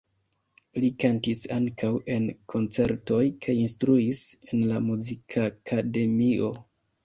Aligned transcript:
Li 0.83 0.87
kantis 1.03 1.41
ankaŭ 1.55 1.91
en 2.15 2.25
koncertoj 2.55 3.21
kaj 3.47 3.57
instruis 3.67 4.27
en 4.51 4.67
la 4.75 4.83
muzikakademio. 4.91 6.55